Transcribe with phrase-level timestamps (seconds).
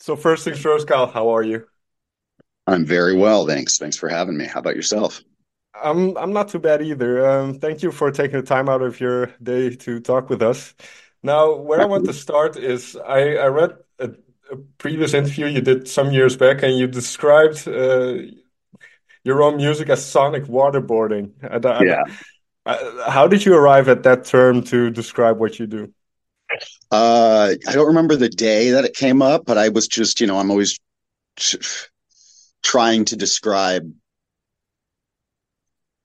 [0.00, 1.66] So first things first, Kyle, how are you?
[2.66, 3.78] I'm very well, thanks.
[3.78, 4.46] Thanks for having me.
[4.46, 5.22] How about yourself?
[5.74, 7.28] I'm I'm not too bad either.
[7.28, 10.74] Um, thank you for taking the time out of your day to talk with us.
[11.22, 14.10] Now, where I want to start is I, I read a,
[14.50, 18.14] a previous interview you did some years back, and you described uh,
[19.22, 21.32] your own music as sonic waterboarding.
[21.42, 22.04] And, and, Yeah.
[23.06, 25.92] how did you arrive at that term to describe what you do?
[26.90, 30.26] Uh, I don't remember the day that it came up, but I was just, you
[30.26, 30.78] know, I'm always
[32.62, 33.90] trying to describe,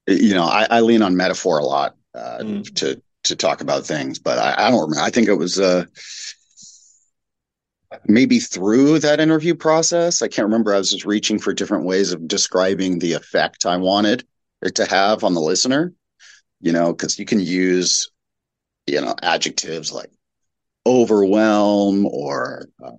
[0.07, 3.85] you know, I, I lean on metaphor a lot uh, Mm, to to talk about
[3.85, 5.01] things, but I, I don't remember.
[5.01, 5.85] I think it was uh,
[8.07, 10.21] maybe through that interview process.
[10.21, 10.73] I can't remember.
[10.73, 14.25] I was just reaching for different ways of describing the effect I wanted
[14.61, 15.93] it to have on the listener,
[16.61, 18.09] you know, because you can use,
[18.87, 20.11] you know, adjectives like
[20.85, 22.91] overwhelm or uh,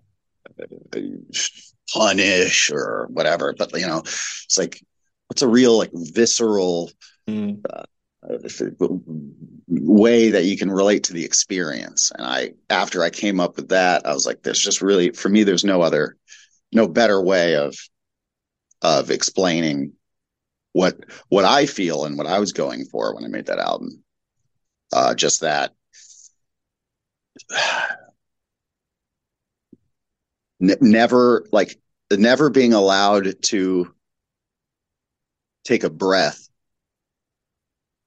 [1.92, 3.54] punish or whatever.
[3.56, 4.82] But you know, it's like
[5.28, 6.90] what's a real like visceral
[7.28, 7.84] mm, uh,
[9.68, 12.10] way that you can relate to the experience.
[12.16, 15.28] And I, after I came up with that, I was like, there's just really for
[15.28, 16.16] me, there's no other,
[16.72, 17.76] no better way of
[18.82, 19.92] of explaining
[20.72, 20.96] what
[21.28, 24.02] what I feel and what I was going for when I made that album.
[24.92, 25.72] Uh, just that
[30.60, 31.78] never like
[32.10, 33.92] never being allowed to
[35.64, 36.48] take a breath,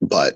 [0.02, 0.36] but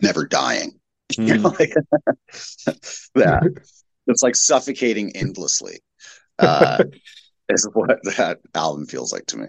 [0.00, 0.78] never dying.
[1.16, 1.58] You know, mm.
[1.58, 1.74] like
[3.14, 3.64] that.
[4.06, 5.80] It's like suffocating endlessly.
[6.38, 6.84] Uh,
[7.48, 9.46] is what that album feels like to me.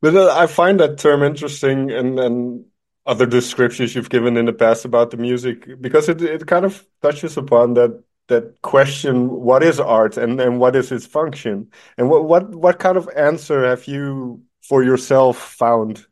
[0.00, 2.64] But uh, I find that term interesting and and
[3.08, 6.86] other descriptions you've given in the past about the music because it it kind of
[7.02, 11.70] touches upon that that question, what is art and and what is its function?
[11.96, 16.06] And what what what kind of answer have you for yourself found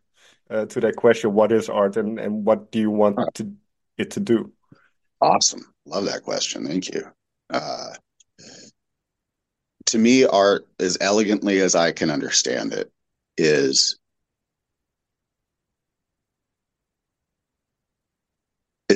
[0.50, 3.52] uh, to that question, what is art and and what do you want to
[3.98, 4.50] it to do?
[5.20, 5.62] Awesome.
[5.84, 6.66] Love that question.
[6.66, 7.02] Thank you.
[7.50, 7.92] Uh,
[9.86, 12.90] to me, art, as elegantly as I can understand it,
[13.36, 13.98] is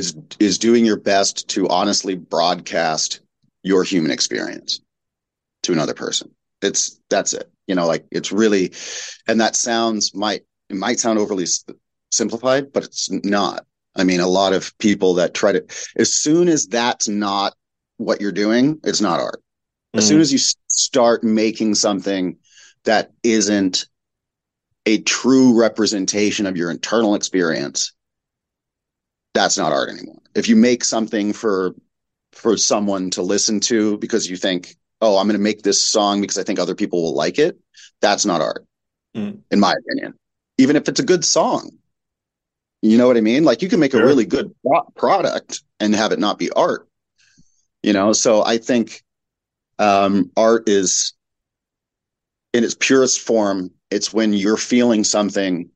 [0.01, 3.21] is is doing your best to honestly broadcast
[3.63, 4.81] your human experience
[5.63, 6.31] to another person.
[6.63, 7.51] It's that's it.
[7.67, 8.73] You know, like it's really,
[9.29, 11.47] and that sounds might it might sound overly
[12.11, 13.67] simplified, but it's not.
[13.97, 15.65] I mean, a lot of people that try to,
[15.97, 17.55] as soon as that's not
[17.99, 19.43] what you're doing, it's not art.
[19.97, 22.37] As soon Mm, as you start making something
[22.85, 23.87] that isn't
[24.87, 27.93] a true representation of your internal experience,
[29.35, 30.21] that's not art anymore.
[30.35, 31.75] If you make something for
[32.33, 36.21] for someone to listen to because you think, oh, I'm going to make this song
[36.21, 37.59] because I think other people will like it,
[38.01, 38.65] that's not art,
[39.17, 40.15] mm, in my opinion.
[40.59, 41.71] Even if it's a good song,
[42.83, 43.45] you know what I mean?
[43.45, 44.55] Like you can make a really good
[44.97, 46.89] product and have it not be art,
[47.83, 48.13] you know?
[48.13, 49.03] So I think
[49.79, 51.15] um, art is
[52.53, 53.71] in its purest form.
[53.91, 55.71] It's when you're feeling something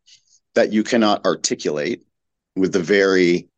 [0.54, 2.02] that you cannot articulate
[2.56, 3.48] with the very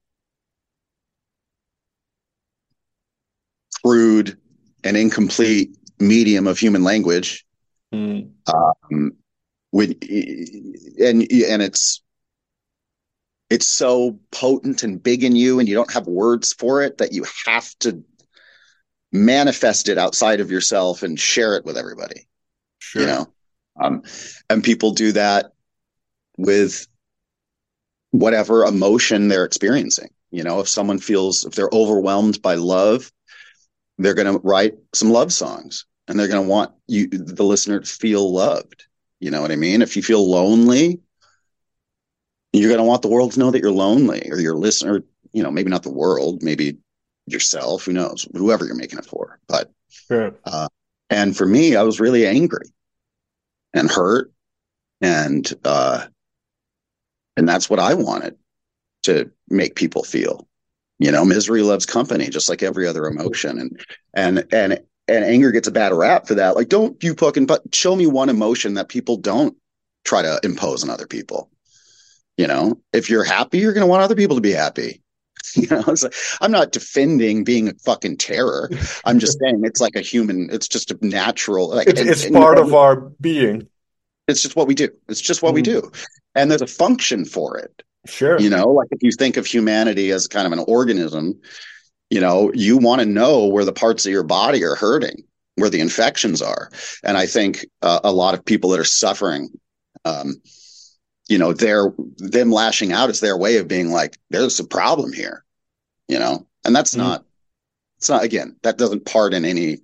[3.85, 4.39] crude
[4.85, 7.45] and incomplete medium of human language.
[7.95, 9.13] Mm, Um,
[9.71, 9.91] when
[10.99, 12.03] and and it's
[13.49, 17.13] it's so potent and big in you, and you don't have words for it that
[17.13, 18.03] you have to
[19.13, 22.27] manifest it outside of yourself and share it with everybody.
[22.95, 23.33] You know,
[23.81, 24.03] um,
[24.51, 25.53] and people do that
[26.39, 26.87] with
[28.19, 30.09] whatever emotion they're experiencing.
[30.31, 33.13] You know, if someone feels if they're overwhelmed by love,
[33.99, 37.81] they're going to write some love songs and they're going to want you the listener
[37.81, 38.85] to feel loved
[39.21, 41.01] you know what i mean if you feel lonely
[42.53, 45.43] you're going to want the world to know that you're lonely or your listener you
[45.43, 46.77] know maybe not the world maybe
[47.27, 50.35] yourself who knows whoever you're making it for but Sure.
[50.45, 50.69] uh
[51.11, 52.67] and for me i was really angry
[53.75, 54.33] and hurt
[55.01, 56.07] and uh
[57.37, 58.37] and that's what i wanted
[59.07, 60.47] to make people feel.
[60.99, 63.59] You know misery loves company just like every other emotion.
[63.59, 63.85] And
[64.15, 66.57] and and and anger gets a bad rap for that.
[66.57, 69.57] Like don't you fucking but show me one emotion that people don't
[70.05, 71.51] try to impose on other people.
[72.37, 75.03] You know if you're happy you're going to want other people to be happy.
[75.55, 78.69] You know it's like, i'm not defending being a fucking terror.
[79.05, 82.25] I'm just saying it's like a human it's just a natural like It's and, it's
[82.25, 83.69] and part of our being.
[84.29, 85.91] It's just what we do it's just what we Mm, do
[86.35, 88.41] and there's a function for it Sure.
[88.41, 91.41] you know like if you think of humanity as kind of an organism
[92.11, 95.25] you know you want to know where the parts of your body are hurting
[95.57, 96.71] where the infections are.
[97.03, 99.51] And I think uh, a lot of people that are suffering,
[100.05, 100.37] um,
[101.29, 105.13] you know, they're them lashing out is their way of being like, there's a problem
[105.13, 105.45] here,
[106.09, 107.09] you know, and that's mm-hmm.
[107.09, 107.25] not,
[107.99, 109.79] it's not, again, that doesn't pardon any,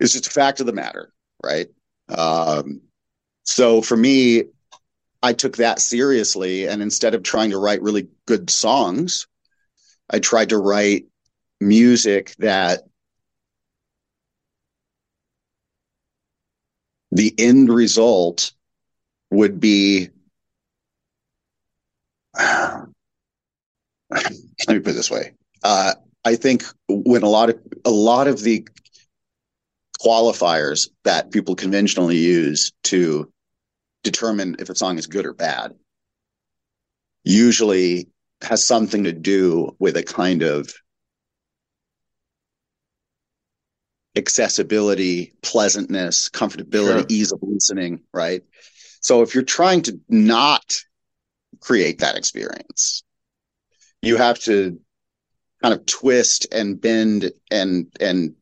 [0.00, 1.12] it's just a fact of the matter.
[1.42, 1.68] Right.
[2.08, 2.82] Um,
[3.48, 4.44] so for me,
[5.22, 6.68] I took that seriously.
[6.68, 9.26] And instead of trying to write really good songs,
[10.10, 11.06] I tried to write
[11.58, 12.82] music that
[17.10, 18.52] the end result
[19.30, 20.10] would be
[22.38, 22.86] let
[24.10, 24.28] me
[24.66, 25.32] put it this way
[25.64, 25.94] uh,
[26.24, 28.66] i think when a lot of a lot of the
[30.00, 33.30] qualifiers that people conventionally use to
[34.04, 35.74] determine if a song is good or bad
[37.24, 38.08] usually
[38.42, 40.72] has something to do with a kind of
[44.16, 47.06] accessibility, pleasantness, comfortability, sure.
[47.08, 48.42] ease of listening, right?
[49.00, 50.64] So if you're trying to not
[51.60, 53.02] create that experience,
[54.02, 54.80] you have to
[55.62, 58.34] kind of twist and bend and and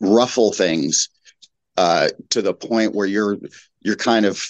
[0.00, 1.08] ruffle things
[1.76, 3.38] uh, to the point where you're
[3.80, 4.40] you're kind of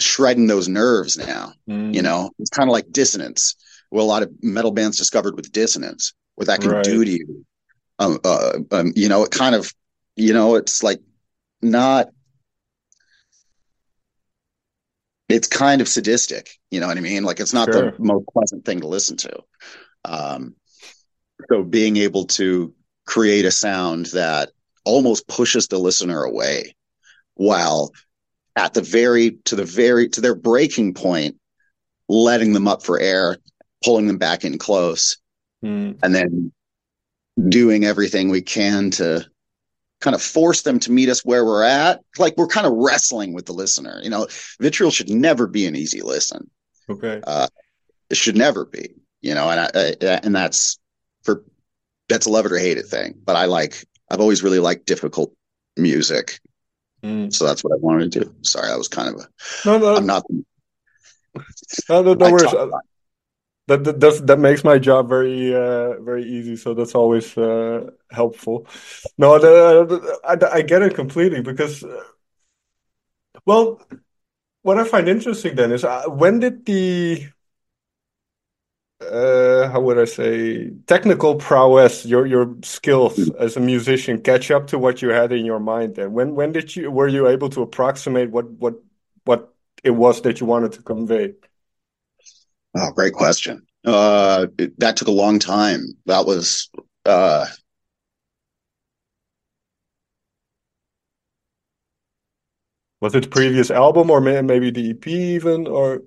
[0.00, 1.52] shredding those nerves now.
[1.68, 1.94] Mm.
[1.94, 3.56] You know, it's kind of like dissonance.
[3.90, 6.84] Well, a lot of metal bands discovered with dissonance, what that can right.
[6.84, 7.44] do to you
[7.98, 9.72] um, uh, um, you know, it kind of,
[10.16, 11.00] you know, it's like
[11.62, 12.08] not.
[15.28, 17.24] It's kind of sadistic, you know what I mean?
[17.24, 17.92] Like it's not sure.
[17.92, 19.42] the most pleasant thing to listen to.
[20.04, 20.54] Um,
[21.48, 22.74] so being able to
[23.06, 24.50] create a sound that
[24.84, 26.76] almost pushes the listener away,
[27.34, 27.90] while
[28.56, 31.36] at the very to the very to their breaking point,
[32.08, 33.38] letting them up for air,
[33.84, 35.18] pulling them back in close,
[35.64, 35.96] mm.
[36.02, 36.52] and then
[37.48, 39.26] doing everything we can to
[40.00, 42.00] kind of force them to meet us where we're at.
[42.18, 44.00] Like we're kind of wrestling with the listener.
[44.02, 44.28] You know,
[44.60, 46.50] vitriol should never be an easy listen.
[46.88, 47.20] Okay.
[47.26, 47.48] Uh,
[48.10, 48.94] it should never be.
[49.22, 50.78] You know, and I, I, and that's
[51.22, 51.42] for
[52.08, 53.14] that's a love it or hate it thing.
[53.24, 55.34] But I like I've always really liked difficult
[55.76, 56.38] music.
[57.04, 57.32] Mm.
[57.32, 58.34] So that's what I wanted to do.
[58.42, 59.28] Sorry, I was kind of a.
[59.66, 60.24] No, no, I'm not.
[61.88, 62.50] No, no, no worries
[63.66, 66.56] that that does, that makes my job very uh, very easy.
[66.56, 68.66] So that's always uh, helpful.
[69.16, 72.04] No, the, the, I, I get it completely because, uh,
[73.46, 73.80] well,
[74.62, 77.26] what I find interesting then is uh, when did the
[79.10, 84.66] uh, how would I say technical prowess, your your skills as a musician, catch up
[84.68, 85.96] to what you had in your mind?
[85.96, 88.74] Then when when did you were you able to approximate what what
[89.24, 91.34] what it was that you wanted to convey?
[92.76, 93.66] Oh, great question.
[93.84, 95.86] Uh, it, that took a long time.
[96.06, 96.70] That was,
[97.04, 97.46] uh,
[103.00, 106.02] was it the previous album or maybe the EP even or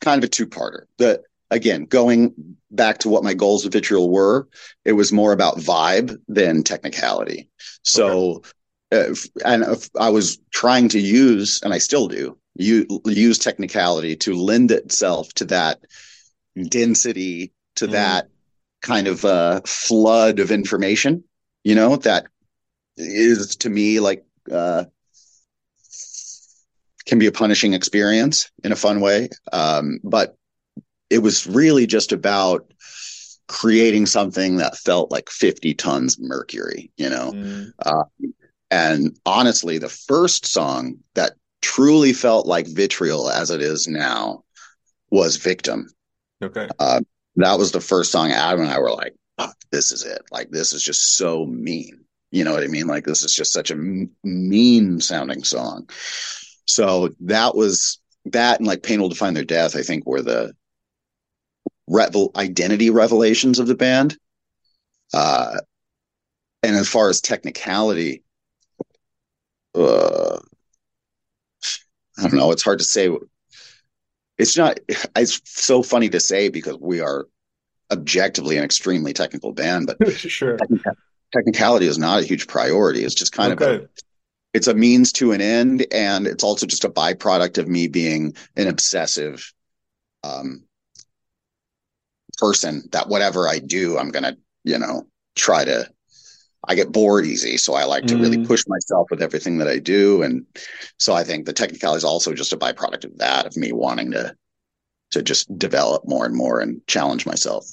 [0.00, 0.82] kind of a two-parter.
[0.98, 2.34] The again, going
[2.70, 4.48] back to what my goals of Vitriol were,
[4.84, 7.48] it was more about vibe than technicality.
[7.82, 8.42] So,
[8.92, 9.10] okay.
[9.10, 9.14] uh,
[9.44, 9.64] and
[9.98, 15.32] I was trying to use, and I still do, you use technicality to lend itself
[15.34, 15.80] to that
[16.68, 17.92] density, to mm.
[17.92, 18.28] that
[18.82, 21.24] kind of uh, flood of information.
[21.64, 22.26] You know that
[22.96, 24.84] is to me like uh,
[27.06, 29.28] can be a punishing experience in a fun way.
[29.52, 30.36] Um, but
[31.10, 32.70] it was really just about
[33.46, 37.32] creating something that felt like 50 tons mercury, you know?
[37.32, 37.72] Mm.
[37.84, 38.04] Uh,
[38.70, 44.44] and honestly, the first song that truly felt like vitriol as it is now
[45.10, 45.88] was victim.
[46.42, 46.68] Okay.
[46.78, 47.00] Uh,
[47.36, 50.22] that was the first song Adam and I were like, oh, this is it.
[50.30, 52.04] Like, this is just so mean.
[52.30, 52.86] You know what I mean?
[52.86, 55.88] Like, this is just such a m- mean sounding song.
[56.66, 60.52] So that was that and like Pain Will Define Their Death, I think were the
[61.88, 64.16] revel- identity revelations of the band.
[65.12, 65.58] Uh,
[66.62, 68.22] and as far as technicality,
[69.74, 70.38] uh,
[72.18, 72.50] I don't know.
[72.50, 73.10] It's hard to say.
[74.38, 74.80] It's not.
[75.16, 77.26] It's so funny to say because we are
[77.90, 80.58] objectively an extremely technical band, but sure.
[81.32, 83.04] technicality is not a huge priority.
[83.04, 83.76] It's just kind okay.
[83.76, 83.88] of a,
[84.52, 88.34] it's a means to an end, and it's also just a byproduct of me being
[88.56, 89.52] an obsessive
[90.24, 90.64] um,
[92.38, 92.88] person.
[92.92, 95.88] That whatever I do, I'm gonna, you know, try to
[96.66, 97.56] I get bored easy.
[97.56, 98.20] So I like to mm.
[98.20, 100.22] really push myself with everything that I do.
[100.22, 100.44] And
[100.98, 104.10] so I think the technicality is also just a byproduct of that, of me wanting
[104.12, 104.34] to,
[105.12, 107.66] to just develop more and more and challenge myself.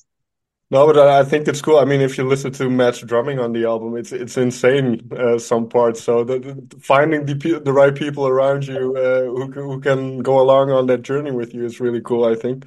[0.72, 1.78] No, but I think it's cool.
[1.78, 5.38] I mean, if you listen to Matt's drumming on the album, it's it's insane uh,
[5.38, 6.02] some parts.
[6.02, 10.42] So the, the, finding the the right people around you uh, who who can go
[10.42, 12.26] along on that journey with you is really cool.
[12.26, 12.66] I think.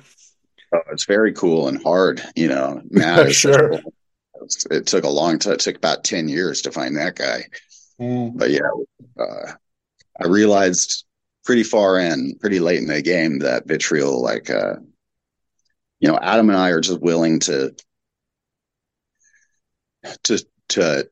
[0.75, 2.23] Oh, it's very cool and hard.
[2.37, 3.71] You know, Matt sure.
[3.71, 3.93] Cool.
[4.71, 5.55] It took a long time.
[5.55, 7.45] It took about ten years to find that guy.
[8.01, 8.37] Mm.
[8.37, 8.61] But yeah,
[9.19, 9.53] uh,
[10.21, 11.05] I realized
[11.45, 14.75] pretty far in, pretty late in the game that Vitriol, like, uh,
[15.99, 17.75] you know, Adam and I are just willing to
[20.25, 21.09] to to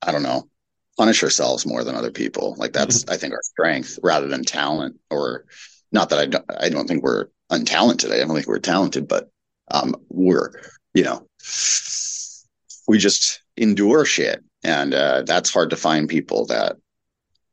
[0.00, 0.48] I don't know
[0.96, 2.54] punish ourselves more than other people.
[2.56, 3.12] Like that's mm-hmm.
[3.12, 4.98] I think our strength rather than talent.
[5.10, 5.44] Or
[5.90, 8.12] not that I don't I don't think we're untalented.
[8.12, 9.30] I don't think we're talented, but
[9.70, 10.50] um, we're
[10.94, 11.26] you know
[12.88, 16.76] we just endure shit, and uh, that's hard to find people that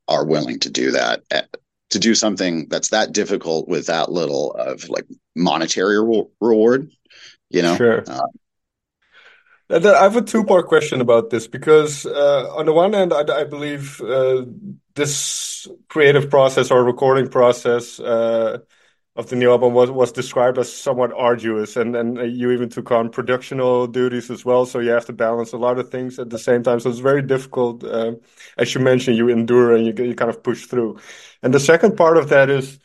[0.08, 1.22] are willing to do that.
[1.32, 1.44] Eh,
[1.90, 6.92] to do something that's that difficult with that little of like monetary re- reward,
[7.50, 7.76] you know.
[7.76, 8.04] Sure.
[8.08, 8.28] Uh,
[9.72, 13.44] I have a two-part question about this because, uh, on the one hand, I, I
[13.44, 14.46] believe uh,
[14.96, 18.60] this creative process or recording process uh,
[19.20, 22.90] of the new album was, was described as somewhat arduous, and and you even took
[22.90, 24.66] on productional duties as well.
[24.66, 26.80] So you have to balance a lot of things at the same time.
[26.80, 27.84] So it's very difficult.
[27.84, 28.14] Uh,
[28.58, 31.00] as you mentioned, you endure and you you kind of push through.
[31.44, 32.80] And the second part of that is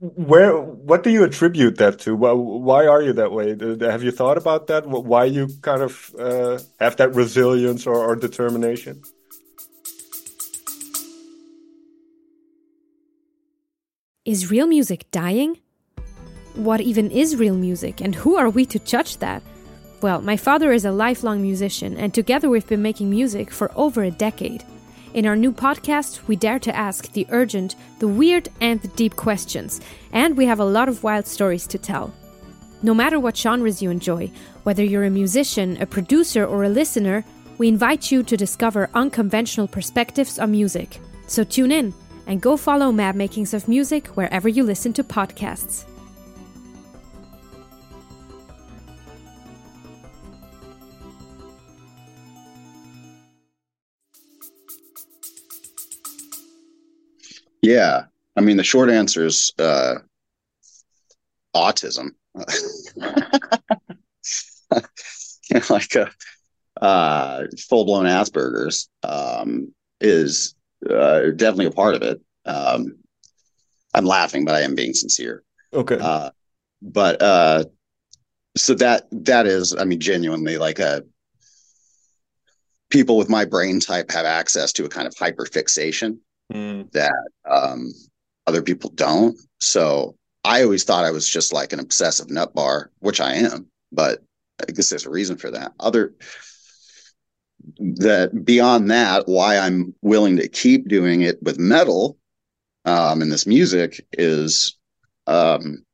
[0.00, 4.10] where what do you attribute that to why, why are you that way have you
[4.10, 9.00] thought about that why you kind of uh, have that resilience or, or, determination
[14.24, 15.58] is real music dying
[16.54, 19.42] what even is real music and who are we to judge that
[20.00, 24.02] well my father is a lifelong musician and together we've been making music for over
[24.02, 24.64] a decade
[25.14, 29.14] in our new podcast, we dare to ask the urgent, the weird, and the deep
[29.14, 29.80] questions,
[30.12, 32.12] and we have a lot of wild stories to tell.
[32.82, 34.28] No matter what genres you enjoy,
[34.64, 37.24] whether you're a musician, a producer, or a listener,
[37.58, 40.98] we invite you to discover unconventional perspectives on music.
[41.28, 41.94] So tune in
[42.26, 45.84] and go follow Mad Makings of Music wherever you listen to podcasts.
[57.64, 58.04] Yeah.
[58.36, 59.94] I mean, the short answer is uh,
[61.56, 62.10] autism.
[62.34, 62.44] you
[65.50, 66.10] know, like a
[66.84, 70.54] uh, full blown Asperger's um, is
[70.90, 72.20] uh, definitely a part of it.
[72.44, 72.96] Um,
[73.94, 75.42] I'm laughing, but I am being sincere.
[75.72, 75.98] Okay.
[75.98, 76.30] Uh,
[76.82, 77.64] but uh,
[78.56, 81.04] so that that is, I mean, genuinely like a
[82.90, 86.18] people with my brain type have access to a kind of hyperfixation
[86.52, 86.90] mm.
[86.92, 87.12] that
[87.48, 87.92] um,
[88.46, 89.36] other people don't.
[89.60, 93.66] So I always thought I was just like an obsessive nut bar, which I am,
[93.90, 94.22] but
[94.60, 95.72] I guess there's a reason for that.
[95.80, 96.14] Other
[97.78, 102.18] that beyond that, why I'm willing to keep doing it with metal
[102.84, 104.76] um, and this music is
[105.26, 105.84] um,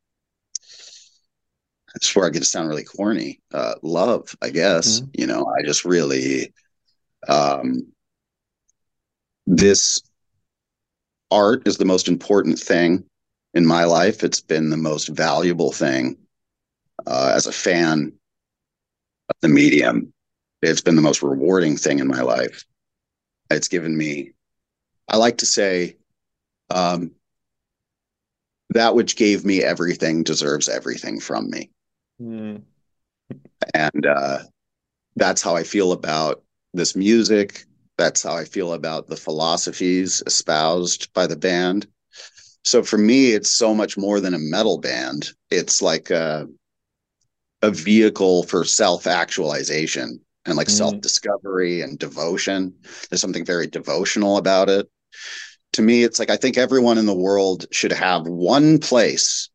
[1.95, 3.41] that's where I get to sound really corny.
[3.53, 5.01] Uh, love, I guess.
[5.01, 5.11] Mm-hmm.
[5.15, 6.53] You know, I just really
[7.29, 7.87] um,
[9.47, 10.03] this
[11.31, 13.05] art is the most important thing
[13.55, 14.25] in my life.
[14.25, 16.17] It's been the most valuable thing
[17.07, 18.13] uh, as a fan
[19.29, 20.13] of the medium.
[20.63, 22.65] It's been the most rewarding thing in my life.
[23.51, 24.33] It's given me,
[25.09, 25.97] I like to say,
[26.69, 27.13] um,
[28.71, 31.71] that which gave me everything deserves everything from me.
[32.23, 32.63] Mm.
[33.75, 34.41] And uh,
[35.17, 37.65] that's how I feel about this music,
[37.97, 41.87] that's how I feel about the philosophies espoused by the band.
[42.65, 45.31] So for me, it's so much more than a metal band.
[45.51, 46.47] It's like a,
[47.63, 50.73] a vehicle for self actualization and like mm.
[50.73, 52.75] self discovery and devotion.
[53.09, 54.89] There's something very devotional about it.
[55.75, 59.51] To me, it's like I think everyone in the world should have one place,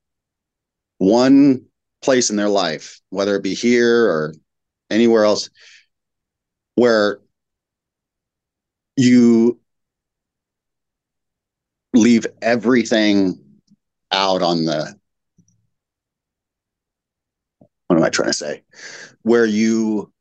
[0.98, 1.66] one
[2.02, 4.34] place in their life, whether it be here or
[4.90, 5.50] anywhere else,
[6.76, 7.20] where
[8.96, 9.60] you
[11.94, 13.40] leave everything
[14.12, 14.96] out on the
[17.88, 18.64] what am I trying to say?
[19.22, 20.12] Where you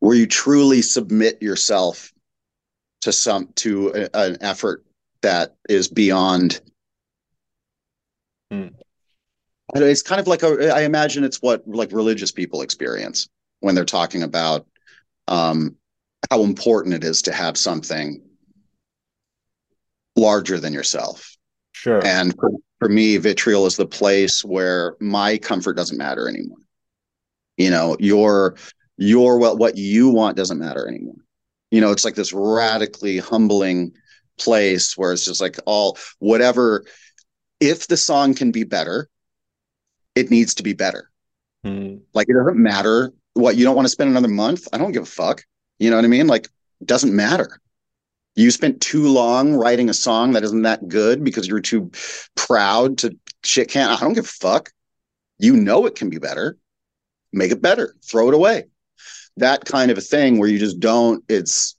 [0.00, 2.12] where you truly submit yourself
[3.02, 4.84] to some to a, an effort
[5.22, 6.60] that is beyond
[8.50, 8.68] hmm.
[9.74, 13.28] it's kind of like a i imagine it's what like religious people experience
[13.60, 14.66] when they're talking about
[15.28, 15.76] um
[16.30, 18.20] how important it is to have something
[20.16, 21.36] larger than yourself.
[21.72, 22.04] Sure.
[22.04, 26.58] And for, for me, vitriol is the place where my comfort doesn't matter anymore.
[27.56, 28.56] You know, your
[28.96, 31.16] your what what you want doesn't matter anymore.
[31.70, 33.92] You know, it's like this radically humbling
[34.38, 36.84] place where it's just like all whatever
[37.60, 39.08] if the song can be better,
[40.14, 41.10] it needs to be better.
[41.64, 41.96] Hmm.
[42.14, 44.68] Like it doesn't matter what you don't want to spend another month.
[44.72, 45.42] I don't give a fuck.
[45.78, 46.26] You know what I mean?
[46.26, 46.46] Like
[46.80, 47.60] it doesn't matter.
[48.34, 51.90] You spent too long writing a song that isn't that good because you're too
[52.34, 54.70] proud to shit Can't I don't give a fuck.
[55.38, 56.58] You know it can be better.
[57.32, 57.94] Make it better.
[58.04, 58.64] Throw it away.
[59.36, 61.76] That kind of a thing where you just don't, it's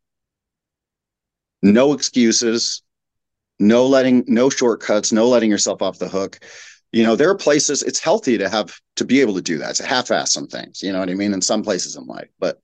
[1.61, 2.83] no excuses,
[3.59, 6.39] no letting, no shortcuts, no letting yourself off the hook.
[6.91, 9.71] You know, there are places it's healthy to have to be able to do that.
[9.71, 11.33] It's half ass some things, you know what I mean?
[11.33, 12.61] In some places in life, but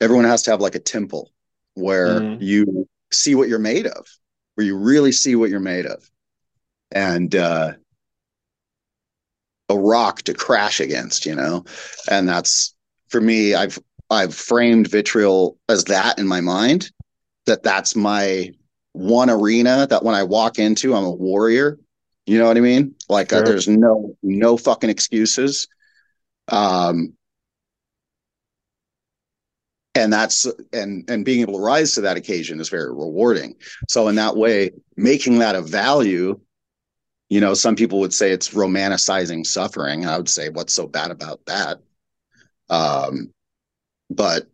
[0.00, 1.30] everyone has to have like a temple
[1.74, 2.42] where mm-hmm.
[2.42, 4.06] you see what you're made of,
[4.54, 6.08] where you really see what you're made of.
[6.92, 7.72] And uh
[9.68, 11.64] a rock to crash against, you know?
[12.10, 12.74] And that's
[13.08, 13.78] for me, I've
[14.12, 16.90] I've framed vitriol as that in my mind,
[17.46, 18.50] that that's my
[18.92, 21.78] one arena that when I walk into, I'm a warrior.
[22.26, 22.94] You know what I mean?
[23.08, 23.44] Like uh, sure.
[23.44, 25.66] uh, there's no no fucking excuses.
[26.48, 27.14] Um
[29.94, 33.54] and that's and and being able to rise to that occasion is very rewarding
[33.88, 36.38] so in that way making that a value
[37.28, 41.10] you know some people would say it's romanticizing suffering i would say what's so bad
[41.10, 41.78] about that
[42.70, 43.30] um
[44.12, 44.46] but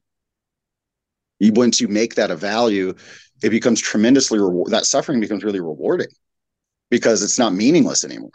[1.40, 2.94] once you make that a value
[3.42, 6.08] it becomes tremendously reward that suffering becomes really rewarding
[6.90, 8.30] because it's not meaningless anymore.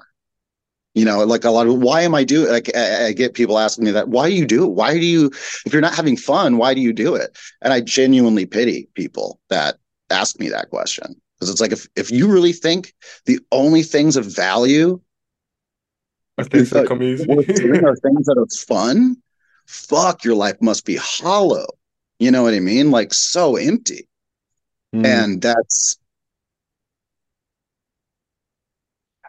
[0.96, 3.58] You know like a lot of why am i doing like I, I, get people
[3.58, 4.74] asking me that why do you do it?
[4.74, 5.32] Why do you
[5.66, 7.36] if you're not having fun why do you do it?
[7.64, 9.78] And i genuinely pity people that
[10.12, 12.94] ask me that question because it's like if if you really think
[13.26, 15.02] the only things of value
[16.38, 17.28] are things that come easy.
[17.28, 19.18] are things that are fun
[19.66, 21.66] fuck your life must be hollow
[22.20, 24.08] you know what i mean like so empty
[24.96, 25.06] mm.
[25.06, 25.98] and that's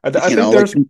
[0.02, 0.86] I, I think know, there's like,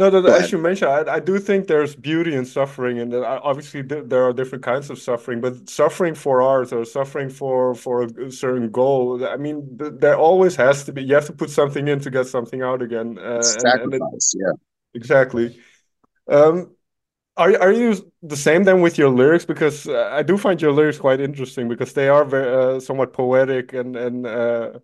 [0.00, 3.82] no, no as you mentioned, I, I, do think there's beauty in suffering, and obviously
[3.82, 5.42] th there are different kinds of suffering.
[5.42, 10.16] But suffering for art or suffering for for a certain goal, I mean, th there
[10.16, 11.02] always has to be.
[11.02, 13.18] You have to put something in to get something out again.
[13.18, 14.54] Uh, Sacrifice, and, and it, yeah,
[14.94, 15.46] exactly.
[16.28, 16.56] Um,
[17.40, 19.46] are are you the same then with your lyrics?
[19.46, 23.12] Because uh, I do find your lyrics quite interesting because they are very uh, somewhat
[23.12, 24.78] poetic and and uh,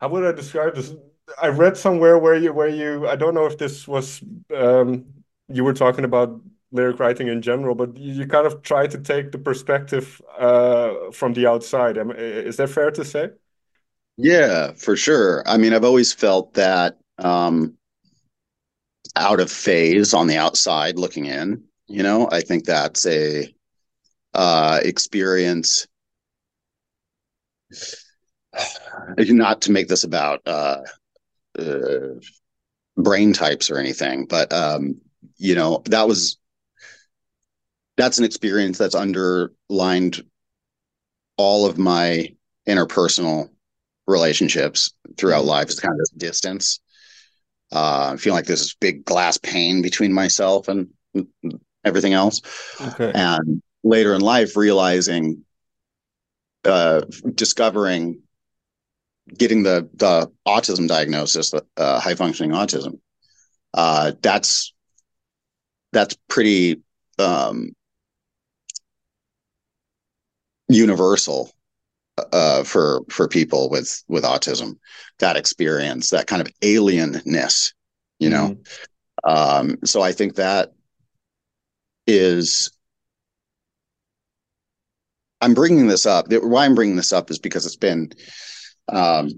[0.00, 0.94] how would I describe this?
[1.42, 4.22] I read somewhere where you where you I don't know if this was
[4.54, 5.04] um,
[5.48, 9.32] you were talking about lyric writing in general, but you kind of try to take
[9.32, 11.96] the perspective uh, from the outside.
[11.98, 13.30] Is that fair to say?
[14.16, 15.42] Yeah, for sure.
[15.46, 17.75] I mean, I've always felt that um,
[19.16, 21.64] out of phase on the outside looking in.
[21.88, 23.52] You know, I think that's a
[24.34, 25.86] uh, experience.
[29.18, 30.80] Not to make this about uh,
[31.58, 32.20] uh,
[32.96, 35.00] brain types or anything, but um,
[35.36, 36.38] you know that was
[37.96, 40.22] that's an experience that's underlined
[41.36, 42.34] all of my
[42.66, 43.50] interpersonal
[44.06, 45.48] relationships throughout mm-hmm.
[45.48, 45.68] life.
[45.68, 46.80] It's kind of this distance.
[47.72, 50.88] Uh, I feel like there's this big glass pane between myself and
[51.84, 52.40] everything else.
[52.80, 53.12] Okay.
[53.14, 55.44] And later in life, realizing,
[56.64, 57.02] uh,
[57.34, 58.22] discovering
[59.36, 63.00] getting the the autism diagnosis, uh, high functioning autism,
[63.74, 64.72] uh, that's
[65.92, 66.82] that's pretty
[67.18, 67.74] um,
[70.68, 71.50] universal
[72.32, 74.78] uh, for for people with with autism.
[75.18, 77.72] That experience, that kind of alienness,
[78.18, 78.56] you know.
[79.24, 79.68] Mm-hmm.
[79.68, 80.72] Um, so I think that
[82.06, 82.70] is
[85.40, 86.26] I'm bringing this up.
[86.30, 88.12] Why I'm bringing this up is because it's been
[88.88, 89.30] um,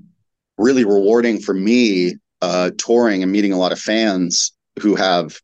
[0.57, 5.39] really rewarding for me uh, touring and meeting a lot of fans who have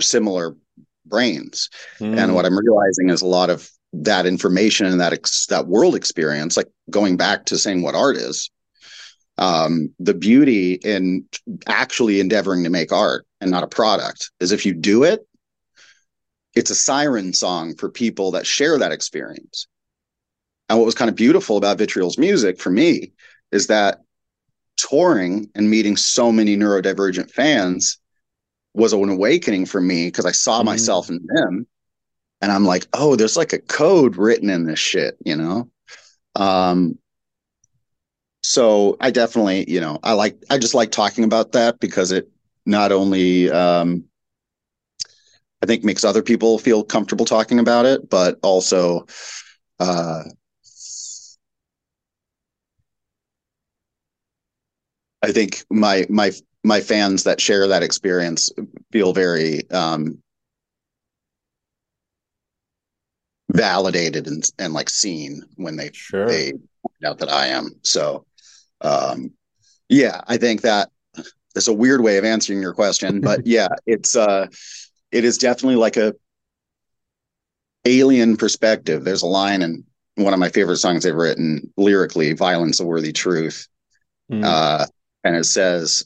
[0.00, 0.56] similar
[1.04, 1.68] brains.
[1.98, 2.16] Mm.
[2.16, 5.94] And what I'm realizing is a lot of that information and that ex- that world
[5.94, 8.50] experience, like going back to saying what art is,
[9.38, 11.24] um, the beauty in
[11.66, 15.26] actually endeavoring to make art and not a product is if you do it,
[16.54, 19.66] it's a siren song for people that share that experience.
[20.68, 23.12] And what was kind of beautiful about Vitriol's music for me
[23.50, 24.00] is that
[24.76, 27.98] touring and meeting so many neurodivergent fans
[28.74, 30.66] was an awakening for me because I saw mm-hmm.
[30.66, 31.66] myself in them.
[32.40, 35.70] And I'm like, oh, there's like a code written in this shit, you know?
[36.36, 36.98] Um,
[38.42, 42.28] so I definitely, you know, I like, I just like talking about that because it
[42.64, 44.04] not only, um,
[45.62, 49.06] I think makes other people feel comfortable talking about it, but also
[49.78, 50.22] uh,
[55.22, 56.32] I think my my
[56.64, 58.50] my fans that share that experience
[58.92, 60.22] feel very um,
[63.52, 66.26] validated and and like seen when they Sure.
[66.26, 67.70] they find out that I am.
[67.82, 68.24] So
[68.80, 69.32] um,
[69.88, 70.90] yeah, I think that
[71.54, 74.46] it's a weird way of answering your question, but yeah, it's uh
[75.10, 76.14] it is definitely like a
[77.84, 79.04] alien perspective.
[79.04, 79.84] There's a line in
[80.16, 83.66] one of my favorite songs I've written lyrically, Violence a Worthy Truth.
[84.30, 84.44] Mm.
[84.44, 84.86] Uh,
[85.24, 86.04] and it says,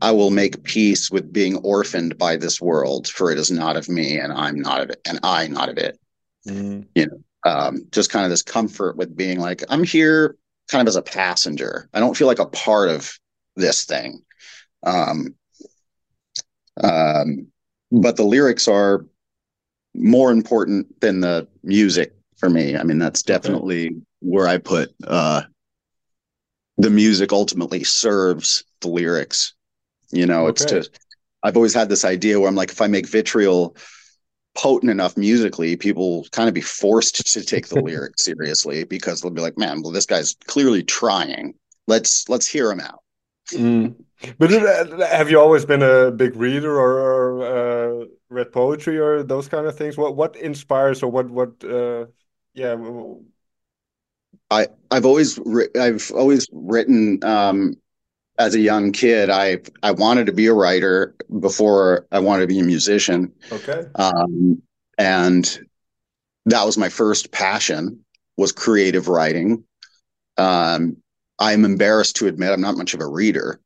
[0.00, 3.88] I will make peace with being orphaned by this world, for it is not of
[3.88, 5.98] me, and I'm not of it, and I not of it.
[6.46, 6.86] Mm.
[7.44, 10.36] Um, just kind of this comfort with being like, I'm here
[10.70, 11.88] kind of as a passenger.
[11.94, 13.10] I don't feel like a part of
[13.56, 14.22] this thing.
[14.82, 15.34] Um,
[16.82, 17.46] um,
[17.90, 19.06] but the lyrics are
[19.94, 22.76] more important than the music for me.
[22.76, 25.42] I mean, that's definitely where I put uh,
[26.76, 29.54] the music ultimately serves the lyrics.
[30.10, 30.82] You know, it's Okay.
[30.82, 30.90] to,
[31.42, 33.76] I've always had this idea where I'm like, if I make vitriol
[34.58, 39.30] potent enough musically, people kind of be forced to take the lyrics seriously because they'll
[39.30, 41.54] be like, man, well, this guy's clearly trying.
[41.86, 43.02] Let's let's hear him out.
[43.52, 43.94] Mm.
[44.36, 49.48] But have you always been a big reader or, or uh, read poetry or those
[49.48, 49.96] kind of things?
[49.96, 52.06] What what inspires or what what uh,
[52.52, 52.76] yeah
[54.50, 55.38] I've always
[55.80, 57.74] I've always written um,
[58.38, 59.30] as a young kid.
[59.30, 63.86] I I wanted to be a writer before I wanted to be a musician, okay
[63.96, 64.62] um,
[64.96, 65.58] and
[66.46, 68.04] that was my first passion
[68.36, 69.64] was creative writing.
[70.36, 70.96] Um,
[71.38, 73.60] I'm embarrassed to admit I'm not much of a reader.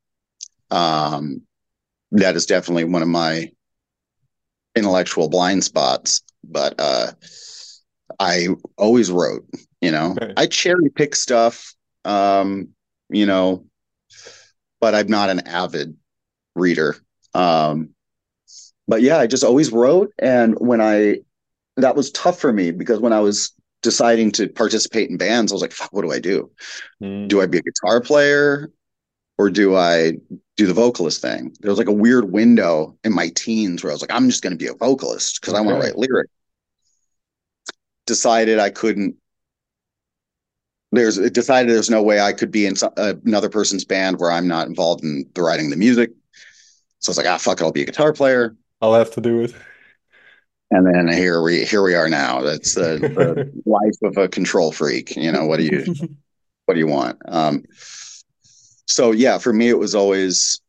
[0.71, 1.43] Um,
[2.13, 3.51] that is definitely one of my
[4.75, 7.13] intellectual blind spots, but uh,
[8.19, 9.47] I always wrote.
[9.81, 10.33] You know, Okay.
[10.37, 11.75] I cherry pick stuff.
[12.05, 12.69] Um,
[13.11, 13.65] you know,
[14.83, 15.97] but I'm not an avid
[16.57, 16.97] reader.
[17.33, 17.91] Um,
[18.87, 21.21] but yeah, I just always wrote, and when I
[21.77, 25.55] that was tough for me because when I was deciding to participate in bands, I
[25.55, 26.51] was like, "Fuck, what do I do?
[27.03, 27.29] Mm.
[27.29, 28.71] Do I be a guitar player,
[29.39, 30.15] or do I
[30.57, 33.95] do the vocalist thing?" There was like a weird window in my teens where I
[33.95, 36.33] was like, "I'm just going to be a vocalist because I want to write lyrics."
[38.07, 39.15] Decided I couldn't.
[40.93, 44.21] There's it decided there's no way I could be in some, uh, another person's band
[44.21, 46.11] where I'm not involved in the writing the music.
[47.01, 49.21] So I was like, "Ah, fuck it, I'll be a guitar player." I'll have to
[49.21, 49.55] do it.
[50.71, 52.41] And then here we here we are now.
[52.43, 55.17] That's the, the life of a control freak.
[55.17, 55.85] You know what do you
[56.67, 57.19] what do you want?
[57.27, 57.65] Um,
[58.87, 60.61] so yeah, for me it was always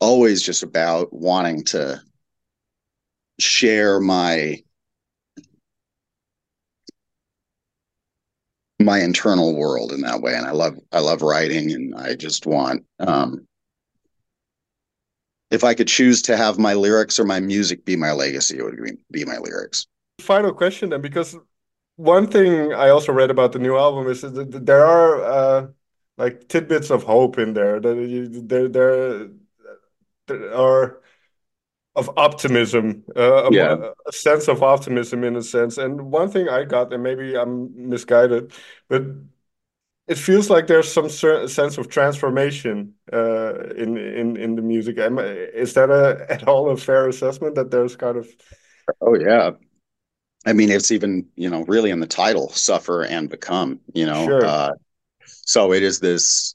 [0.00, 2.02] always just about wanting to
[3.38, 4.62] share my
[8.80, 12.46] my internal world in that way, and I love I love writing, and I just
[12.46, 13.46] want um,
[15.50, 18.62] if I could choose to have my lyrics or my music be my legacy, it
[18.62, 18.78] would
[19.10, 19.86] be, my lyrics.
[20.20, 21.36] Final question then, because
[21.96, 25.66] one thing I also read about the new album is that there are uh,
[26.18, 27.80] like tidbits of hope in there.
[27.80, 29.28] That you, there there
[30.28, 31.00] there are
[32.00, 33.76] of optimism, uh, a, Yeah.
[34.08, 35.78] a sense of optimism in a sense.
[35.78, 38.52] And one thing I got, and maybe I'm misguided,
[38.88, 39.02] but
[40.08, 44.96] it feels like there's some sense of transformation uh, in in in the music.
[44.98, 48.28] Is that a at all a fair assessment that there's kind of
[49.00, 49.52] Oh yeah.
[50.46, 54.24] I mean, it's even, you know, really in the title, suffer and become, you know.
[54.24, 54.44] Sure.
[54.44, 54.72] Uh,
[55.26, 56.54] so it is this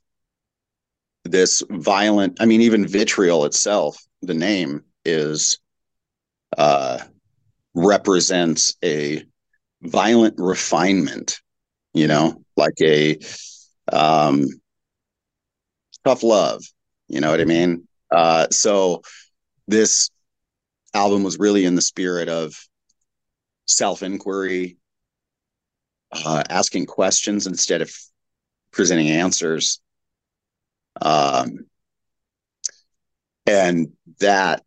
[1.23, 5.59] this violent, I mean, even vitriol itself, the name is
[6.57, 6.99] uh
[7.73, 9.23] represents a
[9.81, 11.39] violent refinement,
[11.93, 13.17] you know, like a
[13.91, 14.45] um
[16.03, 16.63] tough love,
[17.07, 17.87] you know what I mean?
[18.11, 19.01] Uh so
[19.67, 20.09] this
[20.93, 22.55] album was really in the spirit of
[23.67, 24.77] self inquiry,
[26.11, 27.91] uh, asking questions instead of
[28.71, 29.79] presenting answers.
[31.01, 31.65] Um,
[33.45, 34.63] and that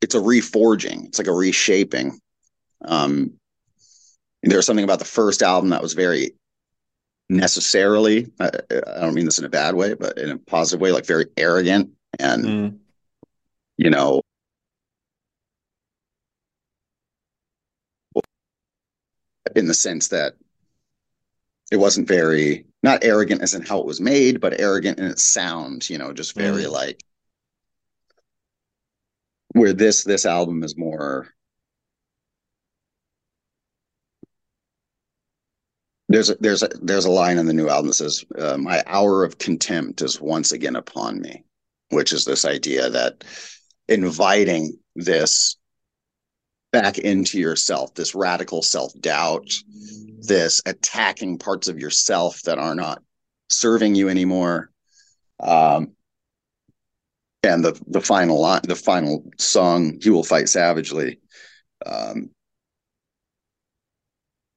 [0.00, 2.18] it's a reforging, it's like a reshaping.
[2.82, 3.32] Um,
[4.42, 6.32] there's something about the first album that was very
[7.28, 10.92] necessarily, I, I don't mean this in a bad way, but in a positive way,
[10.92, 12.78] like very arrogant and, Mm.
[13.76, 14.22] you know,
[19.56, 20.34] in the sense that
[21.70, 25.22] it wasn't very not arrogant as in how it was made, but arrogant in its
[25.22, 26.70] sound, you know, just very Mm.
[26.72, 27.02] like
[29.52, 31.28] where this this album is more
[36.08, 38.82] there's a, there's a, there's a line in the new album that says uh, my
[38.86, 41.44] hour of contempt is once again upon me
[41.90, 43.24] which is this idea that
[43.88, 45.56] inviting this
[46.72, 49.52] back into yourself this radical self-doubt
[50.20, 53.02] this attacking parts of yourself that are not
[53.48, 54.70] serving you anymore
[55.40, 55.92] um,
[57.52, 61.18] and the the final line, the final song, "He Will Fight Savagely,"
[61.84, 62.30] um,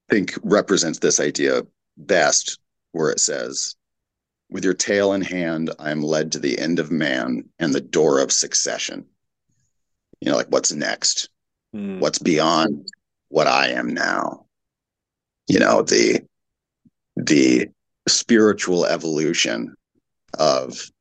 [0.10, 1.64] I think represents this idea
[1.98, 2.60] best,
[2.92, 3.76] where it says,
[4.50, 7.82] "With your tail in hand, I am led to the end of man and the
[7.82, 9.06] door of succession."
[10.22, 11.30] You know, like what's next?
[11.76, 12.00] Mm.
[12.00, 12.88] What's beyond
[13.30, 14.46] what I am now?
[15.48, 16.22] You know, the
[17.16, 17.70] the
[18.08, 19.76] spiritual evolution
[20.38, 20.92] of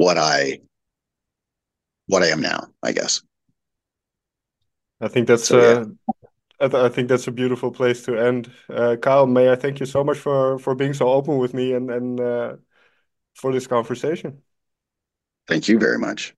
[0.00, 0.60] what I
[2.06, 3.22] what I am now, I guess.
[5.02, 5.80] I think that's so, yeah.
[5.80, 5.84] uh,
[6.58, 8.50] I, th I, think that's a beautiful place to end.
[8.68, 11.74] Uh, Kyle, may I thank you so much for for being so open with me
[11.74, 12.56] and and uh,
[13.34, 14.42] for this conversation.
[15.46, 16.34] Thank you very much.